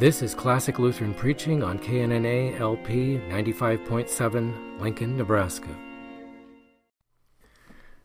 [0.00, 5.76] This is Classic Lutheran Preaching on KNNA LP 95.7, Lincoln, Nebraska.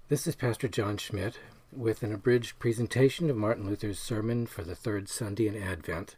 [0.09, 1.39] This is Pastor John Schmidt
[1.71, 6.17] with an abridged presentation of Martin Luther's sermon for the third Sunday in Advent.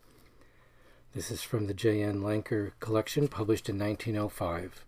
[1.14, 2.22] This is from the J.N.
[2.22, 4.83] Lenker collection published in 1905.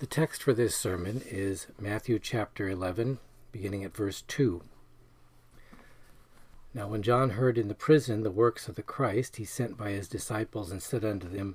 [0.00, 3.20] The text for this sermon is Matthew chapter 11,
[3.52, 4.60] beginning at verse 2.
[6.74, 9.90] Now, when John heard in the prison the works of the Christ, he sent by
[9.90, 11.54] his disciples and said unto them,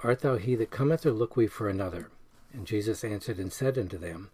[0.00, 2.10] Art thou he that cometh, or look we for another?
[2.52, 4.30] And Jesus answered and said unto them,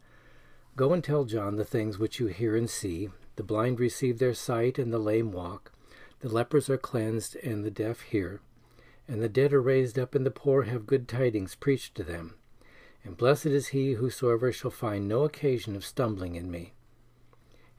[0.75, 3.11] Go and tell John the things which you hear and see.
[3.37, 5.71] The blind receive their sight, and the lame walk.
[6.21, 8.41] The lepers are cleansed, and the deaf hear.
[9.07, 12.37] And the dead are raised up, and the poor have good tidings preached to them.
[13.05, 16.73] And blessed is he whosoever shall find no occasion of stumbling in me.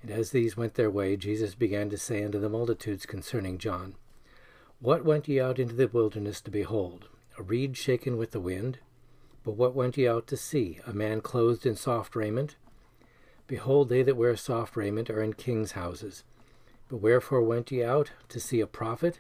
[0.02, 3.96] And as these went their way, Jesus began to say unto the multitudes concerning John,
[4.80, 7.08] What went ye out into the wilderness to behold?
[7.38, 8.80] A reed shaken with the wind?
[9.44, 10.80] But what went ye out to see?
[10.86, 12.56] A man clothed in soft raiment?
[13.48, 16.24] Behold, they that wear soft raiment are in kings' houses.
[16.90, 18.12] But wherefore went ye out?
[18.30, 19.20] To see a prophet?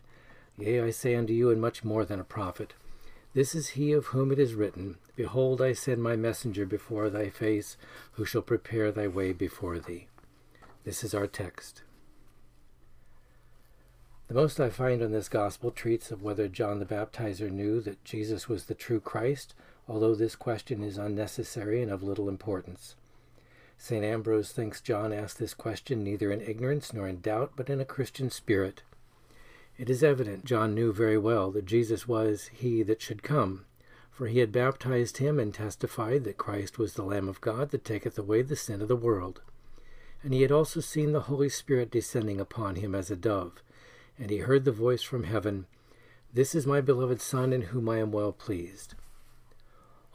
[0.57, 2.73] Yea, I say unto you, and much more than a prophet.
[3.33, 7.29] This is he of whom it is written, Behold, I send my messenger before thy
[7.29, 7.77] face,
[8.13, 10.07] who shall prepare thy way before thee.
[10.83, 11.83] This is our text.
[14.27, 18.03] The most I find on this gospel treats of whether John the Baptizer knew that
[18.03, 19.53] Jesus was the true Christ,
[19.87, 22.95] although this question is unnecessary and of little importance.
[23.77, 24.03] St.
[24.03, 27.85] Ambrose thinks John asked this question neither in ignorance nor in doubt, but in a
[27.85, 28.81] Christian spirit.
[29.77, 33.65] It is evident John knew very well that Jesus was he that should come,
[34.09, 37.85] for he had baptized him and testified that Christ was the Lamb of God that
[37.85, 39.41] taketh away the sin of the world.
[40.23, 43.63] And he had also seen the Holy Spirit descending upon him as a dove.
[44.19, 45.65] And he heard the voice from heaven,
[46.33, 48.93] This is my beloved Son, in whom I am well pleased.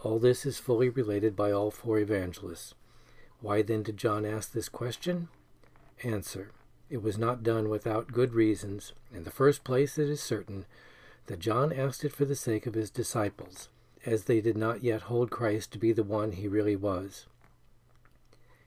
[0.03, 2.75] All this is fully related by all four evangelists.
[3.41, 5.29] Why then did John ask this question?
[6.05, 6.53] Answer.
[6.89, 8.93] It was not done without good reasons.
[9.13, 10.67] In the first place, it is certain
[11.27, 13.69] that John asked it for the sake of his disciples,
[14.05, 17.27] as they did not yet hold Christ to be the one he really was.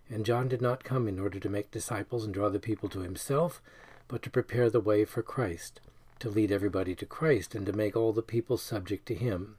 [0.10, 3.02] And John did not come in order to make disciples and draw the people to
[3.02, 3.62] himself,
[4.08, 5.82] but to prepare the way for Christ,
[6.20, 9.58] to lead everybody to Christ, and to make all the people subject to him.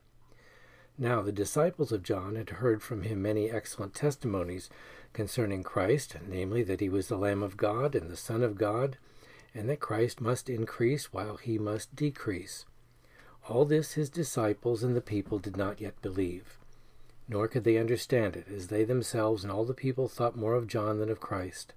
[0.99, 4.69] Now the disciples of John had heard from him many excellent testimonies
[5.13, 8.99] concerning Christ, namely, that he was the Lamb of God and the Son of God,
[9.55, 12.67] and that Christ must increase while he must decrease.
[13.49, 16.60] All this his disciples and the people did not yet believe
[17.31, 20.67] nor could they understand it, as they themselves and all the people thought more of
[20.67, 21.73] John than of Christ.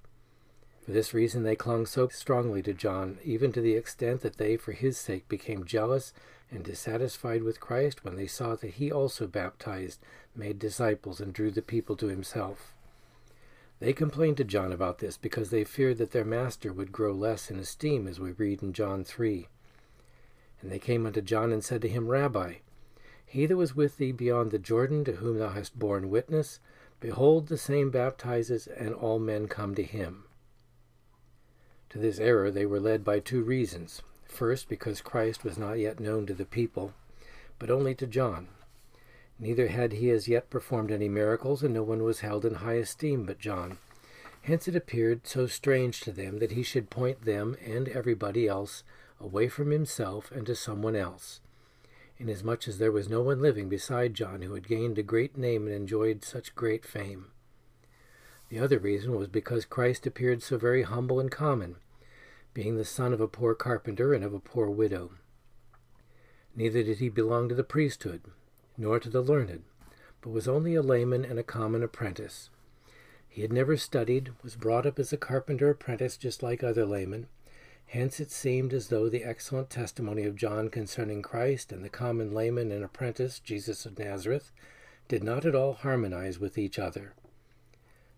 [0.83, 4.57] For this reason they clung so strongly to John, even to the extent that they
[4.57, 6.11] for his sake became jealous
[6.49, 9.99] and dissatisfied with Christ when they saw that he also baptized,
[10.35, 12.73] made disciples, and drew the people to himself.
[13.79, 17.51] They complained to John about this because they feared that their master would grow less
[17.51, 19.47] in esteem, as we read in John 3.
[20.61, 22.55] And they came unto John and said to him, Rabbi,
[23.33, 26.59] he that was with thee beyond the Jordan, to whom thou hast borne witness,
[26.99, 30.25] behold, the same baptizes, and all men come to him.
[31.89, 34.03] To this error they were led by two reasons.
[34.25, 36.93] First, because Christ was not yet known to the people,
[37.57, 38.49] but only to John.
[39.39, 42.73] Neither had he as yet performed any miracles, and no one was held in high
[42.73, 43.79] esteem but John.
[44.43, 48.83] Hence it appeared so strange to them that he should point them and everybody else
[49.19, 51.39] away from himself and to someone else
[52.17, 55.65] inasmuch as there was no one living beside John who had gained a great name
[55.67, 57.31] and enjoyed such great fame.
[58.49, 61.77] The other reason was because Christ appeared so very humble and common,
[62.53, 65.11] being the son of a poor carpenter and of a poor widow.
[66.55, 68.21] Neither did he belong to the priesthood,
[68.77, 69.63] nor to the learned,
[70.21, 72.49] but was only a layman and a common apprentice.
[73.27, 77.27] He had never studied, was brought up as a carpenter apprentice just like other laymen,
[77.87, 82.33] Hence it seemed as though the excellent testimony of John concerning Christ and the common
[82.33, 84.51] layman and apprentice, Jesus of Nazareth,
[85.07, 87.13] did not at all harmonize with each other.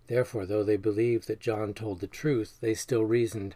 [0.07, 3.55] Therefore, though they believed that John told the truth, they still reasoned,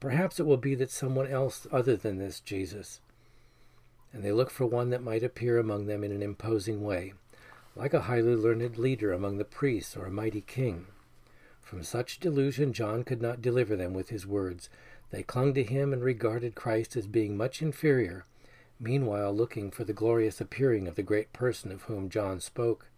[0.00, 3.00] Perhaps it will be that someone else other than this Jesus.
[4.12, 7.14] And they looked for one that might appear among them in an imposing way,
[7.74, 10.86] like a highly learned leader among the priests or a mighty king.
[11.60, 14.68] From such delusion John could not deliver them with his words,
[15.10, 18.24] they clung to him and regarded Christ as being much inferior,
[18.80, 22.88] meanwhile looking for the glorious appearing of the great person of whom John spoke.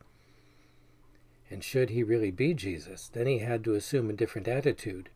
[1.50, 5.10] And should he really be Jesus, then he had to assume a different attitude.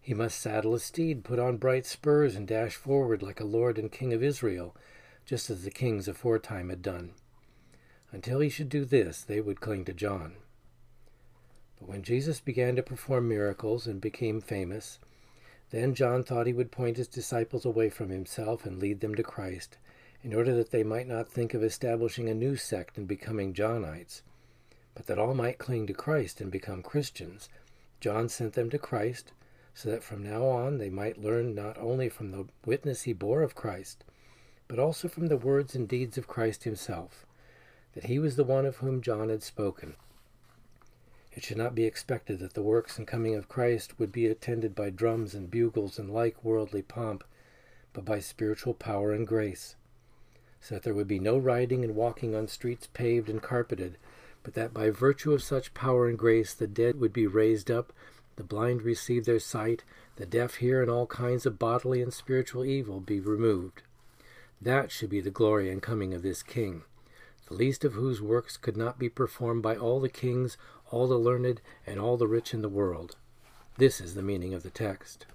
[0.00, 3.78] He must saddle a steed, put on bright spurs, and dash forward like a lord
[3.78, 4.74] and king of Israel,
[5.24, 7.12] just as the kings aforetime had done.
[8.10, 10.36] Until he should do this, they would cling to John.
[11.78, 14.98] But when Jesus began to perform miracles and became famous,
[15.70, 19.22] then John thought he would point his disciples away from himself and lead them to
[19.22, 19.76] Christ,
[20.22, 24.22] in order that they might not think of establishing a new sect and becoming Johnites,
[24.94, 27.48] but that all might cling to Christ and become Christians.
[28.00, 29.32] John sent them to Christ,
[29.74, 33.42] so that from now on they might learn not only from the witness he bore
[33.42, 34.04] of Christ,
[34.66, 37.26] but also from the words and deeds of Christ himself,
[37.92, 39.94] that he was the one of whom John had spoken.
[41.38, 44.74] It should not be expected that the works and coming of Christ would be attended
[44.74, 47.22] by drums and bugles and like worldly pomp,
[47.92, 49.76] but by spiritual power and grace,
[50.60, 53.98] so that there would be no riding and walking on streets paved and carpeted,
[54.42, 57.92] but that by virtue of such power and grace the dead would be raised up,
[58.34, 59.84] the blind receive their sight,
[60.16, 63.82] the deaf hear, and all kinds of bodily and spiritual evil be removed.
[64.60, 66.82] That should be the glory and coming of this King,
[67.46, 70.58] the least of whose works could not be performed by all the kings,
[70.90, 73.16] all the learned, and all the rich in the world.
[73.76, 75.26] This is the meaning of the text.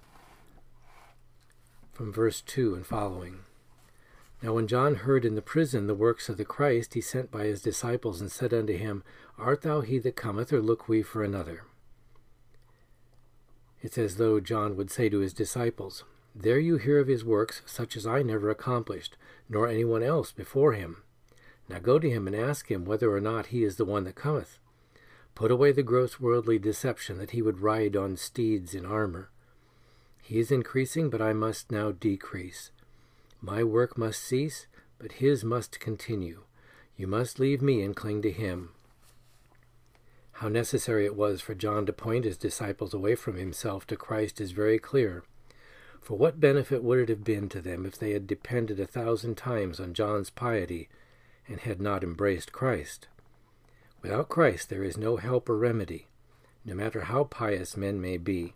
[1.92, 3.40] From verse 2 and following.
[4.42, 7.44] Now when John heard in the prison the works of the Christ, he sent by
[7.44, 9.02] his disciples and said unto him,
[9.38, 11.62] Art thou he that cometh, or look we for another?
[13.80, 16.04] It's as though John would say to his disciples,
[16.34, 19.16] There you hear of his works, such as I never accomplished,
[19.48, 21.02] nor any one else before him.
[21.68, 24.14] Now go to him and ask him whether or not he is the one that
[24.14, 24.58] cometh.
[25.34, 29.30] Put away the gross worldly deception that he would ride on steeds in armor.
[30.22, 32.70] He is increasing, but I must now decrease.
[33.40, 34.66] My work must cease,
[34.98, 36.44] but his must continue.
[36.96, 38.70] You must leave me and cling to him.
[40.38, 44.40] How necessary it was for John to point his disciples away from himself to Christ
[44.40, 45.24] is very clear.
[46.00, 49.36] For what benefit would it have been to them if they had depended a thousand
[49.36, 50.88] times on John's piety
[51.48, 53.08] and had not embraced Christ?
[54.04, 56.08] Without Christ there is no help or remedy,
[56.62, 58.52] no matter how pious men may be,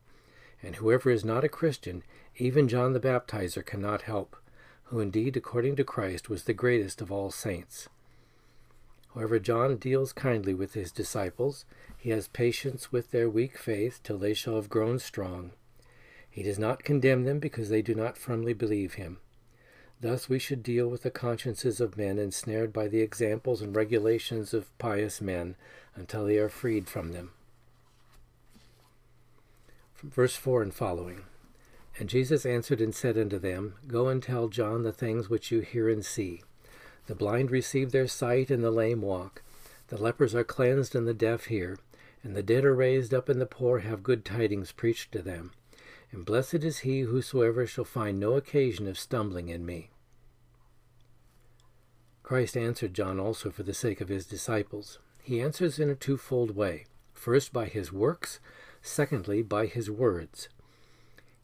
[0.62, 2.02] and whoever is not a Christian,
[2.36, 4.36] even John the Baptizer cannot help,
[4.84, 7.88] who indeed, according to Christ, was the greatest of all saints.
[9.14, 11.64] However, John deals kindly with his disciples.
[11.96, 15.52] He has patience with their weak faith till they shall have grown strong.
[16.28, 19.16] He does not condemn them because they do not firmly believe him.
[20.00, 24.54] Thus we should deal with the consciences of men ensnared by the examples and regulations
[24.54, 25.56] of pious men
[25.96, 27.32] until they are freed from them.
[30.02, 31.22] Verse 4 and following.
[31.98, 35.60] And Jesus answered and said unto them, Go and tell John the things which you
[35.60, 36.42] hear and see.
[37.06, 39.42] The blind receive their sight, and the lame walk.
[39.88, 41.78] The lepers are cleansed, and the deaf hear.
[42.22, 45.50] And the dead are raised up, and the poor have good tidings preached to them.
[46.12, 49.90] And blessed is he whosoever shall find no occasion of stumbling in me.
[52.22, 54.98] Christ answered John also for the sake of his disciples.
[55.22, 56.86] He answers in a twofold way
[57.18, 58.38] first by his works,
[58.80, 60.48] secondly by his words.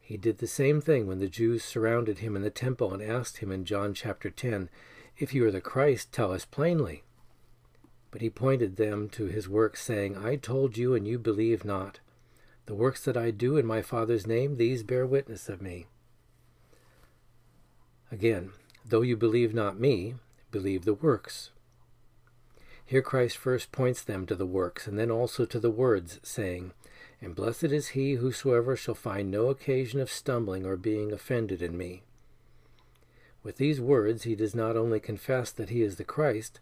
[0.00, 3.38] He did the same thing when the Jews surrounded him in the temple and asked
[3.38, 4.68] him in John chapter 10,
[5.18, 7.02] If you are the Christ, tell us plainly.
[8.11, 12.00] But he pointed them to his works, saying, I told you, and you believe not.
[12.66, 15.87] The works that I do in my Father's name, these bear witness of me.
[18.11, 18.52] Again,
[18.87, 20.14] though you believe not me,
[20.50, 21.50] believe the works.
[22.87, 26.73] Here Christ first points them to the works, and then also to the words, saying,
[27.21, 31.76] And blessed is he whosoever shall find no occasion of stumbling or being offended in
[31.76, 32.02] me.
[33.42, 36.61] With these words he does not only confess that he is the Christ,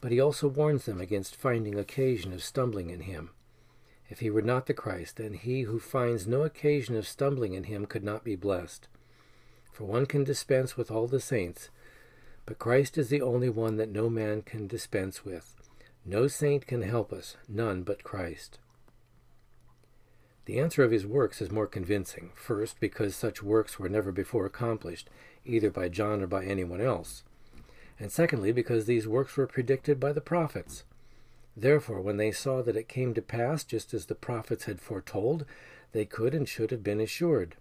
[0.00, 3.30] but he also warns them against finding occasion of stumbling in him.
[4.14, 7.64] If he were not the Christ, then he who finds no occasion of stumbling in
[7.64, 8.86] him could not be blessed.
[9.72, 11.68] For one can dispense with all the saints,
[12.46, 15.56] but Christ is the only one that no man can dispense with.
[16.04, 18.60] No saint can help us, none but Christ.
[20.44, 22.30] The answer of his works is more convincing.
[22.36, 25.10] First, because such works were never before accomplished,
[25.44, 27.24] either by John or by anyone else.
[27.98, 30.84] And secondly, because these works were predicted by the prophets.
[31.56, 35.46] Therefore, when they saw that it came to pass just as the prophets had foretold,
[35.92, 37.54] they could and should have been assured.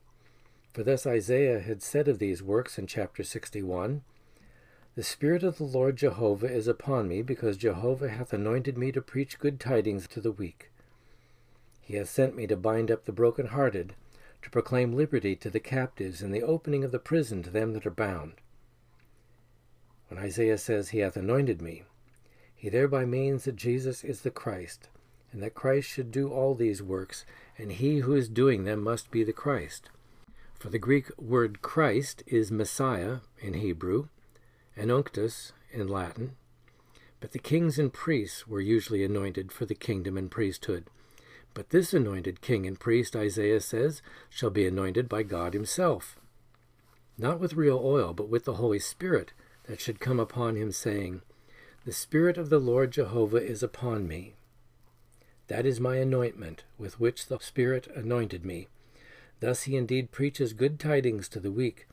[0.73, 4.01] For thus Isaiah had said of these works in chapter 61
[4.95, 9.01] The Spirit of the Lord Jehovah is upon me, because Jehovah hath anointed me to
[9.01, 10.71] preach good tidings to the weak.
[11.79, 13.93] He hath sent me to bind up the broken-hearted,
[14.41, 17.85] to proclaim liberty to the captives, and the opening of the prison to them that
[17.85, 18.33] are bound.
[20.07, 21.83] When Isaiah says, He hath anointed me,
[22.63, 24.87] he thereby means that Jesus is the Christ,
[25.33, 27.25] and that Christ should do all these works,
[27.57, 29.89] and he who is doing them must be the Christ.
[30.57, 34.07] For the Greek word Christ is Messiah in Hebrew,
[34.77, 36.37] and Unctus in Latin.
[37.19, 40.85] But the kings and priests were usually anointed for the kingdom and priesthood.
[41.53, 46.17] But this anointed king and priest, Isaiah says, shall be anointed by God himself.
[47.17, 49.33] Not with real oil, but with the Holy Spirit
[49.65, 51.23] that should come upon him, saying,
[51.85, 54.35] The Spirit of the Lord Jehovah is upon me.
[55.47, 58.69] That is my anointment, with which the Spirit anointed me.
[59.41, 61.85] Thus he indeed preaches good tidings to the weak,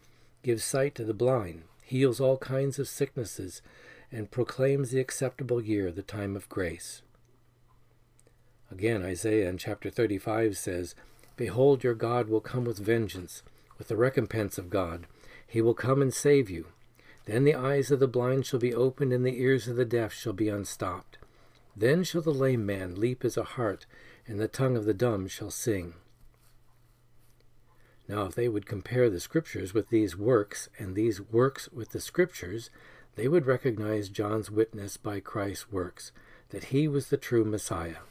[0.45, 3.63] gives sight to the blind, heals all kinds of sicknesses,
[4.13, 7.03] and proclaims the acceptable year, the time of grace.
[8.71, 10.95] Again, Isaiah in chapter 35 says,
[11.37, 13.43] Behold, your God will come with vengeance,
[13.77, 15.09] with the recompense of God.
[15.45, 16.67] He will come and save you.
[17.31, 20.13] Then the eyes of the blind shall be opened, and the ears of the deaf
[20.13, 21.17] shall be unstopped.
[21.77, 23.87] Then shall the lame man leap as a hart,
[24.27, 25.95] and the tongue of the dumb shall sing.
[28.09, 32.01] Now, if they would compare the Scriptures with these works, and these works with the
[32.01, 32.69] Scriptures,
[33.15, 36.11] they would recognize John's witness by Christ's works,
[36.49, 38.03] that he was the true Messiah.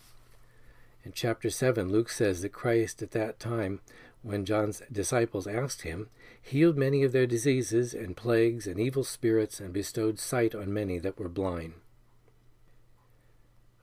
[1.03, 3.81] In chapter 7, Luke says that Christ at that time,
[4.21, 6.09] when John's disciples asked him,
[6.41, 10.99] healed many of their diseases and plagues and evil spirits, and bestowed sight on many
[10.99, 11.73] that were blind.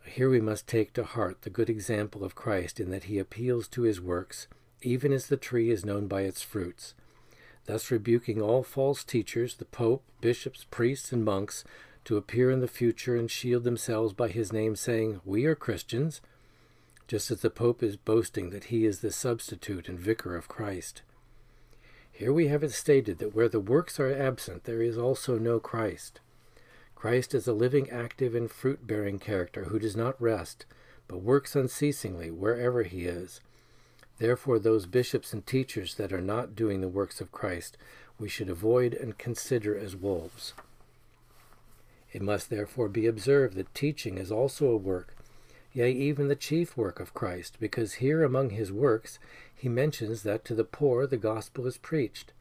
[0.04, 3.66] Here we must take to heart the good example of Christ in that he appeals
[3.68, 4.46] to his works
[4.82, 6.94] even as the tree is known by its fruits,
[7.64, 11.64] thus rebuking all false teachers, the Pope, bishops, priests, and monks,
[12.04, 16.20] to appear in the future and shield themselves by his name, saying, We are Christians,
[17.06, 21.02] just as the Pope is boasting that he is the substitute and vicar of Christ.
[22.10, 25.60] Here we have it stated that where the works are absent, there is also no
[25.60, 26.20] Christ.
[26.94, 30.64] Christ is a living, active, and fruit bearing character who does not rest,
[31.08, 33.40] but works unceasingly wherever he is,
[34.18, 37.76] Therefore, those bishops and teachers that are not doing the works of Christ,
[38.18, 40.54] we should avoid and consider as wolves.
[42.12, 45.14] It must therefore be observed that teaching is also a work,
[45.76, 49.18] yea, even the chief work of Christ, because here among his works
[49.54, 52.32] he mentions that to the poor the gospel is preached.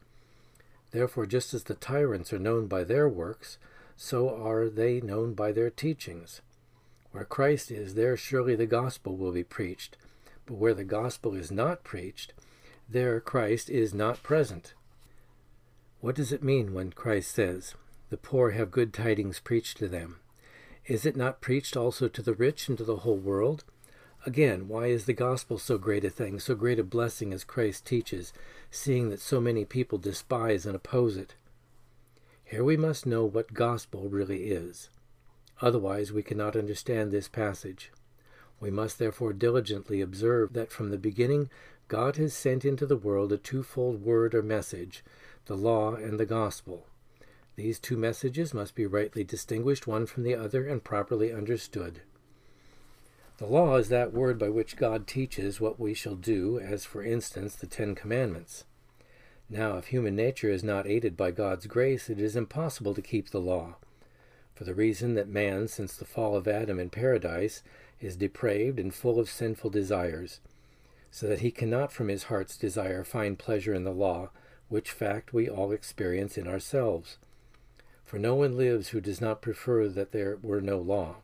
[0.90, 3.58] Therefore, just as the tyrants are known by their works,
[3.96, 6.40] so are they known by their teachings.
[7.12, 9.96] Where Christ is, there surely the gospel will be preached
[10.46, 12.32] but where the gospel is not preached,
[12.88, 14.74] there Christ is not present.
[16.00, 17.74] What does it mean when Christ says,
[18.10, 20.20] The poor have good tidings preached to them?
[20.86, 23.64] Is it not preached also to the rich and to the whole world?
[24.24, 27.84] Again, why is the gospel so great a thing, so great a blessing as Christ
[27.84, 28.32] teaches,
[28.70, 31.34] seeing that so many people despise and oppose it?
[32.44, 34.88] Here we must know what gospel really is.
[35.60, 37.90] Otherwise, we cannot understand this passage.
[38.60, 41.50] We must therefore diligently observe that from the beginning
[41.88, 45.02] God has sent into the world a twofold word or message,
[45.46, 46.86] the law and the gospel.
[47.56, 52.02] These two messages must be rightly distinguished one from the other and properly understood.
[53.38, 57.02] The law is that word by which God teaches what we shall do, as for
[57.02, 58.64] instance the Ten Commandments.
[59.48, 63.30] Now, if human nature is not aided by God's grace, it is impossible to keep
[63.30, 63.76] the law,
[64.54, 67.62] for the reason that man, since the fall of Adam in paradise,
[68.00, 70.40] is depraved and full of sinful desires,
[71.10, 74.30] so that he cannot from his heart's desire find pleasure in the law,
[74.68, 77.18] which fact we all experience in ourselves.
[78.06, 81.16] For no one lives who does not prefer that there were no law,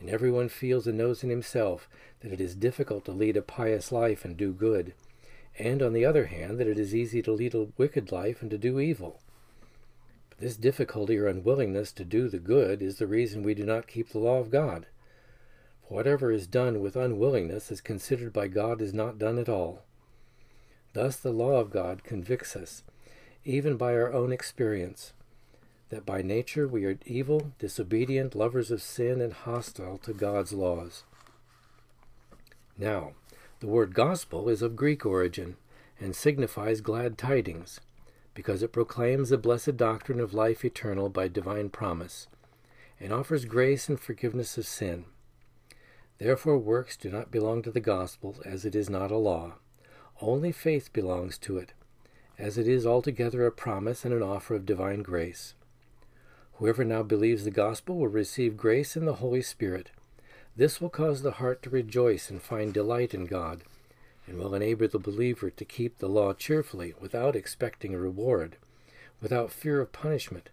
[0.00, 1.86] and every one feels and knows in himself
[2.20, 4.94] that it is difficult to lead a pious life and do good,
[5.58, 8.50] and on the other hand that it is easy to lead a wicked life and
[8.50, 9.20] to do evil.
[10.30, 13.86] But this difficulty or unwillingness to do the good is the reason we do not
[13.86, 14.86] keep the law of God.
[15.86, 19.82] For Whatever is done with unwillingness is considered by God as not done at all.
[20.94, 22.82] Thus the law of God convicts us,
[23.44, 25.12] even by our own experience,
[25.90, 31.04] that by nature we are evil, disobedient, lovers of sin, and hostile to God's laws.
[32.76, 33.12] Now,
[33.60, 35.56] the word gospel is of Greek origin
[36.00, 37.80] and signifies glad tidings,
[38.34, 42.26] because it proclaims the blessed doctrine of life eternal by divine promise,
[42.98, 45.04] and offers grace and forgiveness of sin.
[46.18, 49.54] Therefore, works do not belong to the gospel, as it is not a law.
[50.20, 51.72] Only faith belongs to it,
[52.38, 55.54] as it is altogether a promise and an offer of divine grace.
[56.58, 59.90] Whoever now believes the gospel will receive grace in the Holy Spirit.
[60.56, 63.62] This will cause the heart to rejoice and find delight in God,
[64.26, 68.56] and will enable the believer to keep the law cheerfully, without expecting a reward,
[69.20, 70.50] without fear of punishment,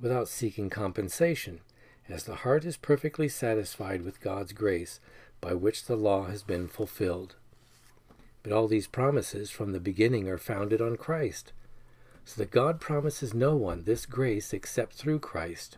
[0.00, 1.60] without seeking compensation
[2.08, 5.00] as the heart is perfectly satisfied with God's grace
[5.40, 7.36] by which the law has been fulfilled.
[8.42, 11.52] But all these promises from the beginning are founded on Christ,
[12.24, 15.76] so that God promises no one this grace except through Christ,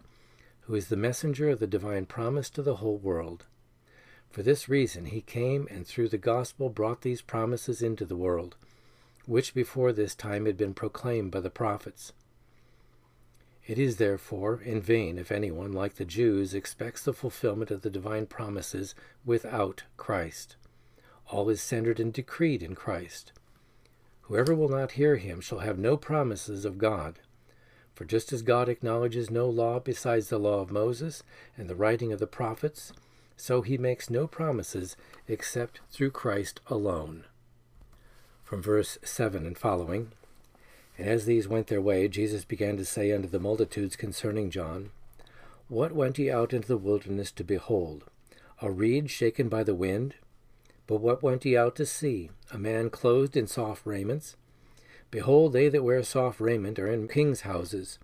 [0.62, 3.46] who is the messenger of the divine promise to the whole world.
[4.30, 8.56] For this reason he came and through the gospel brought these promises into the world,
[9.26, 12.12] which before this time had been proclaimed by the prophets.
[13.66, 17.90] It is therefore in vain if anyone, like the Jews, expects the fulfillment of the
[17.90, 20.54] divine promises without Christ.
[21.28, 23.32] All is centered and decreed in Christ.
[24.28, 27.20] Whoever will not hear him shall have no promises of God.
[27.94, 31.22] For just as God acknowledges no law besides the law of Moses
[31.56, 32.92] and the writing of the prophets,
[33.36, 34.96] so he makes no promises
[35.28, 37.24] except through Christ alone.
[38.42, 40.10] From verse 7 and following
[40.98, 44.90] And as these went their way, Jesus began to say unto the multitudes concerning John,
[45.68, 48.04] What went ye out into the wilderness to behold?
[48.60, 50.16] A reed shaken by the wind?
[50.86, 52.30] But what went ye out to see?
[52.52, 54.36] A man clothed in soft raiments?
[55.10, 57.98] Behold, they that wear soft raiment are in kings' houses.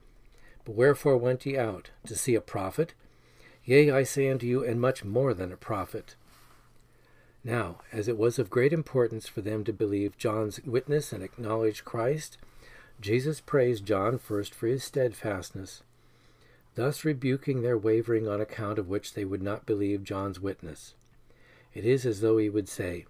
[0.65, 1.91] But wherefore went ye out?
[2.07, 2.95] To see a prophet?
[3.65, 6.17] Yea, I say unto you, and much more than a prophet.
[7.45, 11.85] Now, as it was of great importance for them to believe John's witness and acknowledge
[11.85, 12.39] Christ,
[13.01, 15.83] Jesus praised John first for his steadfastness,
[16.77, 20.95] thus rebuking their wavering on account of which they would not believe John's witness.
[21.75, 23.07] It is as though he would say,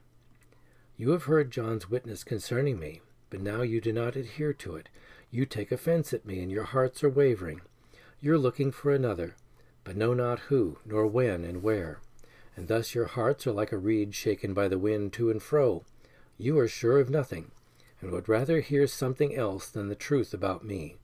[0.97, 4.89] You have heard John's witness concerning me, but now you do not adhere to it.
[5.31, 7.61] You take offense at me, and your hearts are wavering.
[8.21, 9.35] You're looking for another,
[9.83, 12.01] but know not who, nor when, and where.
[12.57, 15.85] And thus your hearts are like a reed shaken by the wind to and fro.
[16.39, 17.51] You are sure of nothing,
[18.01, 20.97] and would rather hear something else than the truth about me.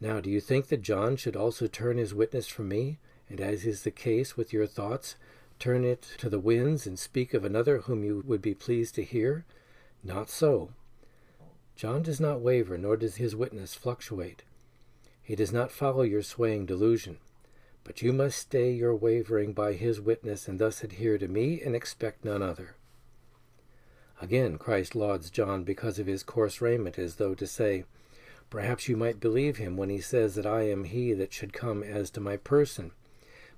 [0.00, 3.66] Now, do you think that John should also turn his witness from me, and as
[3.66, 5.16] is the case with your thoughts,
[5.58, 9.04] turn it to the winds and speak of another whom you would be pleased to
[9.04, 9.44] hear?
[10.02, 10.70] Not so.
[11.76, 14.42] John does not waver, nor does his witness fluctuate.
[15.22, 17.18] He does not follow your swaying delusion.
[17.84, 21.74] But you must stay your wavering by his witness, and thus adhere to me and
[21.74, 22.76] expect none other.
[24.20, 27.84] Again, Christ lauds John because of his coarse raiment, as though to say,
[28.50, 31.82] Perhaps you might believe him when he says that I am he that should come
[31.82, 32.92] as to my person,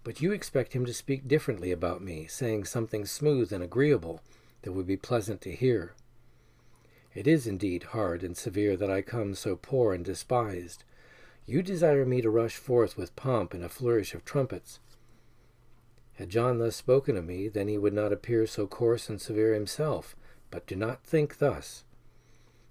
[0.02, 4.20] but you expect him to speak differently about me, saying something smooth and agreeable
[4.62, 5.94] that would be pleasant to hear.
[7.14, 10.84] It is indeed hard and severe that I come so poor and despised.
[11.44, 14.78] You desire me to rush forth with pomp and a flourish of trumpets.
[16.14, 19.54] Had John thus spoken of me, then he would not appear so coarse and severe
[19.54, 20.14] himself.
[20.50, 21.84] But do not think thus.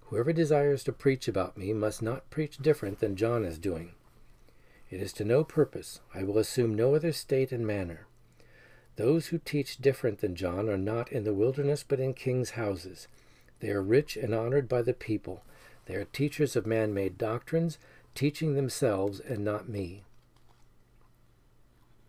[0.06, 3.92] Whoever desires to preach about me must not preach different than John is doing.
[4.90, 6.02] It is to no purpose.
[6.14, 8.08] I will assume no other state and manner.
[8.96, 13.08] Those who teach different than John are not in the wilderness, but in kings' houses.
[13.60, 15.44] They are rich and honored by the people.
[15.86, 17.78] They are teachers of man made doctrines,
[18.16, 20.04] teaching themselves and not me.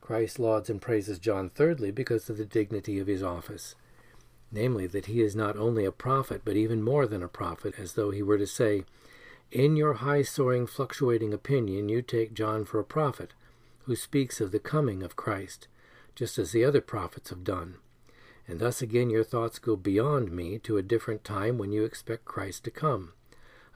[0.01, 3.77] Christ lauds and praises John thirdly because of the dignity of his office,
[4.51, 7.93] namely, that he is not only a prophet, but even more than a prophet, as
[7.93, 8.85] though he were to say,
[9.51, 13.33] in your high soaring, fluctuating opinion, you take John for a prophet,
[13.85, 15.67] who speaks of the coming of Christ,
[16.15, 17.77] just as the other prophets have done.
[18.47, 22.25] And thus again your thoughts go beyond me to a different time when you expect
[22.25, 23.13] Christ to come,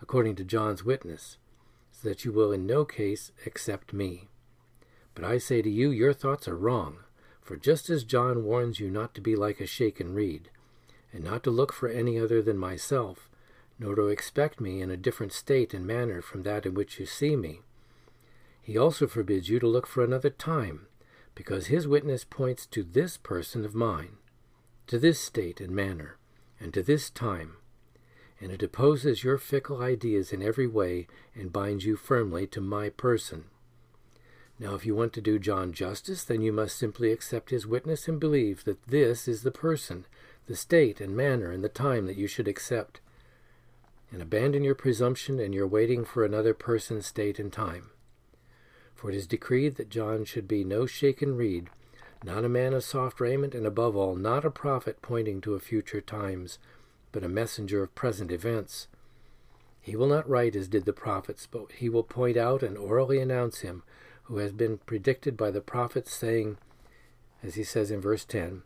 [0.01, 1.39] according to John's witness,
[1.93, 4.29] so that you will in no case accept me.
[5.15, 6.99] But I say to you, your thoughts are wrong,
[7.41, 10.51] for just as John warns you not to be like a shaken reed,
[11.13, 13.29] and not to look for any other than myself,
[13.79, 17.07] nor to expect me in a different state and manner from that in which you
[17.07, 17.61] see me.
[18.63, 20.87] He also forbids you to look for another time,
[21.35, 24.17] because his witness points to this person of mine,
[24.87, 26.17] to this state and manner,
[26.61, 27.57] and to this time,
[28.41, 32.89] and it opposes your fickle ideas in every way and binds you firmly to my
[32.89, 33.45] person.
[34.59, 38.07] Now, if you want to do John justice, then you must simply accept his witness
[38.07, 40.07] and believe that this is the person,
[40.47, 43.01] the state and manner and the time that you should accept
[44.15, 47.91] and abandon your presumption and your waiting for another person's state and time.
[48.95, 51.69] For it is decreed that John should be no shaken reed,
[52.23, 55.59] not a man of soft raiment, and above all, not a prophet pointing to a
[55.59, 56.61] future times,
[57.11, 58.87] but a messenger of present events.
[59.81, 63.19] He will not write as did the prophets, but he will point out and orally
[63.19, 63.83] announce him
[64.23, 66.57] who has been predicted by the prophets, saying,
[67.43, 68.63] as he says in verse 10,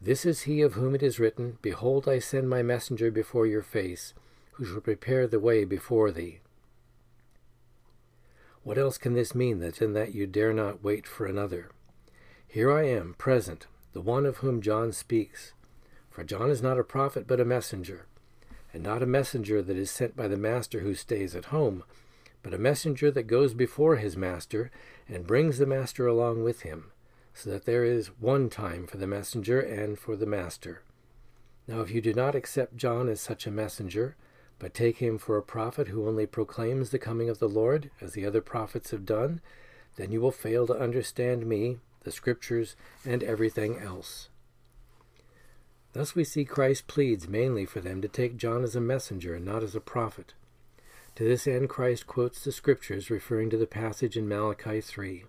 [0.00, 3.62] This is he of whom it is written, Behold, I send my messenger before your
[3.62, 4.12] face,
[4.52, 6.40] who shall prepare the way before thee.
[8.62, 11.70] What else can this mean than that you dare not wait for another?
[12.46, 15.52] Here I am, present, the one of whom John speaks.
[16.10, 18.06] For John is not a prophet, but a messenger,
[18.72, 21.82] and not a messenger that is sent by the master who stays at home,
[22.42, 24.70] but a messenger that goes before his master
[25.08, 26.92] and brings the master along with him,
[27.32, 30.82] so that there is one time for the messenger and for the master.
[31.66, 34.16] Now, if you do not accept John as such a messenger,
[34.62, 38.12] but take him for a prophet who only proclaims the coming of the Lord, as
[38.12, 39.40] the other prophets have done,
[39.96, 44.28] then you will fail to understand me, the Scriptures, and everything else.
[45.94, 49.44] Thus we see Christ pleads mainly for them to take John as a messenger and
[49.44, 50.32] not as a prophet.
[51.16, 55.24] To this end, Christ quotes the Scriptures, referring to the passage in Malachi 3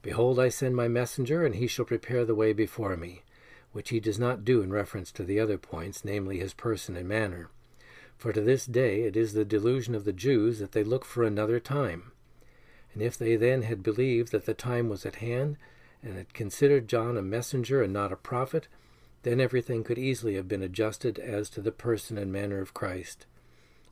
[0.00, 3.24] Behold, I send my messenger, and he shall prepare the way before me,
[3.72, 7.06] which he does not do in reference to the other points, namely his person and
[7.06, 7.50] manner.
[8.16, 11.24] For to this day it is the delusion of the Jews that they look for
[11.24, 12.12] another time.
[12.92, 15.56] And if they then had believed that the time was at hand,
[16.02, 18.68] and had considered John a messenger and not a prophet,
[19.22, 23.26] then everything could easily have been adjusted as to the person and manner of Christ,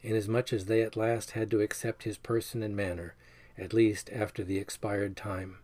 [0.02, 3.14] inasmuch as they at last had to accept his person and manner,
[3.56, 5.58] at least after the expired time.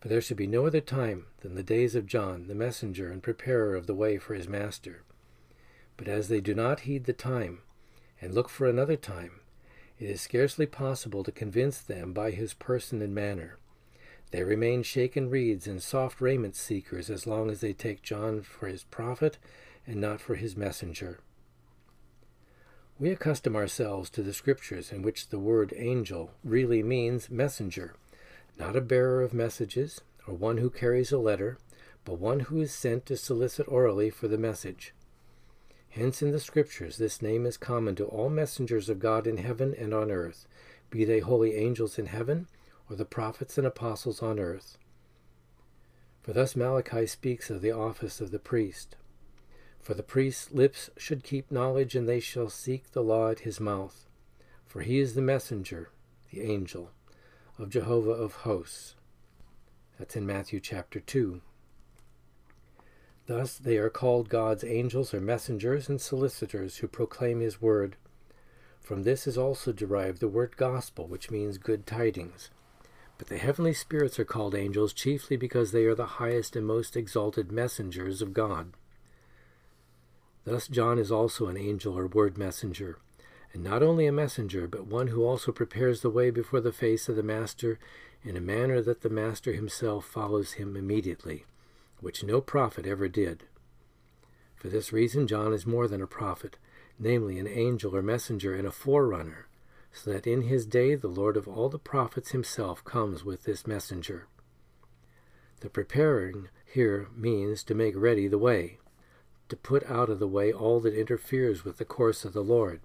[0.00, 3.22] For there should be no other time than the days of John, the messenger and
[3.22, 5.02] preparer of the way for his master.
[5.96, 7.60] But as they do not heed the time,
[8.20, 9.40] and look for another time,
[9.98, 13.58] it is scarcely possible to convince them by his person and manner.
[14.30, 18.66] They remain shaken reeds and soft raiment seekers as long as they take John for
[18.66, 19.38] his prophet
[19.86, 21.20] and not for his messenger.
[22.98, 27.94] We accustom ourselves to the scriptures in which the word angel really means messenger,
[28.58, 31.58] not a bearer of messages or one who carries a letter,
[32.04, 34.93] but one who is sent to solicit orally for the message.
[35.94, 39.72] Hence in the scriptures this name is common to all messengers of God in heaven
[39.78, 40.48] and on earth,
[40.90, 42.48] be they holy angels in heaven
[42.90, 44.76] or the prophets and apostles on earth.
[46.20, 48.96] For thus Malachi speaks of the office of the priest.
[49.78, 53.60] For the priest's lips should keep knowledge, and they shall seek the law at his
[53.60, 54.08] mouth.
[54.66, 55.90] For he is the messenger,
[56.32, 56.90] the angel,
[57.56, 58.96] of Jehovah of hosts.
[59.96, 61.40] That's in Matthew chapter 2.
[63.26, 67.96] Thus they are called God's angels or messengers and solicitors who proclaim his word.
[68.80, 72.50] From this is also derived the word gospel, which means good tidings.
[73.16, 76.96] But the heavenly spirits are called angels chiefly because they are the highest and most
[76.96, 78.72] exalted messengers of God.
[80.44, 82.98] Thus John is also an angel or word messenger,
[83.54, 87.08] and not only a messenger, but one who also prepares the way before the face
[87.08, 87.78] of the Master
[88.22, 91.44] in a manner that the Master himself follows him immediately,
[92.04, 93.44] which no prophet ever did.
[94.56, 96.58] For this reason John is more than a prophet,
[96.98, 99.48] namely an angel or messenger and a forerunner,
[99.90, 103.66] so that in his day the Lord of all the prophets himself comes with this
[103.66, 104.26] messenger.
[105.60, 108.80] The preparing here means to make ready the way,
[109.48, 112.82] to put out of the way all that interferes with the course of the Lord,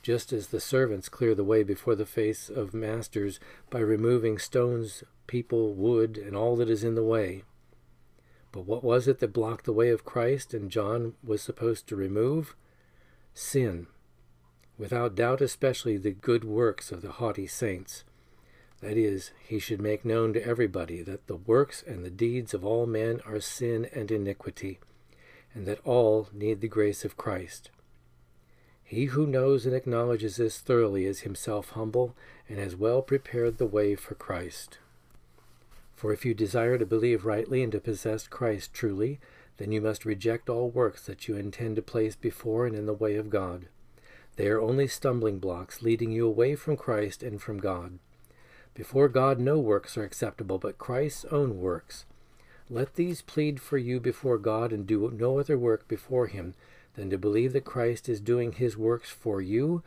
[0.00, 5.02] just as the servants clear the way before the face of masters by removing stones,
[5.26, 7.42] people, wood, and all that is in the way.
[8.54, 11.96] But what was it that blocked the way of Christ and John was supposed to
[11.96, 12.54] remove?
[13.34, 13.88] Sin
[14.78, 18.04] without doubt especially the good works of the haughty saints.
[18.80, 22.64] That is, he should make known to everybody that the works and the deeds of
[22.64, 24.78] all men are sin and iniquity,
[25.52, 27.72] and that all need the grace of Christ.
[28.84, 32.14] He who knows and acknowledges this thoroughly is himself humble
[32.48, 34.78] and has well prepared the way for Christ.
[35.94, 39.20] For if you desire to believe rightly and to possess Christ truly,
[39.56, 42.92] then you must reject all works that you intend to place before and in the
[42.92, 43.66] way of God.
[44.36, 47.98] They are only stumbling blocks leading you away from Christ and from God.
[48.74, 52.04] Before God, no works are acceptable but Christ's own works.
[52.68, 56.54] Let these plead for you before God and do no other work before Him
[56.94, 59.84] than to believe that Christ is doing His works for you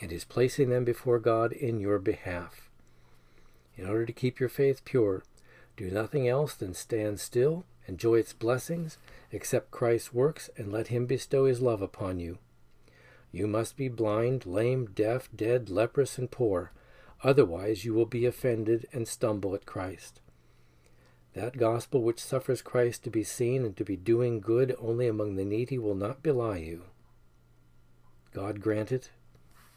[0.00, 2.70] and is placing them before God in your behalf.
[3.76, 5.22] In order to keep your faith pure,
[5.80, 8.98] do nothing else than stand still, enjoy its blessings,
[9.32, 12.36] accept Christ's works, and let Him bestow His love upon you.
[13.32, 16.72] You must be blind, lame, deaf, dead, leprous, and poor.
[17.24, 20.20] Otherwise, you will be offended and stumble at Christ.
[21.32, 25.36] That gospel which suffers Christ to be seen and to be doing good only among
[25.36, 26.82] the needy will not belie you.
[28.34, 29.08] God grant it.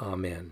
[0.01, 0.51] Amen.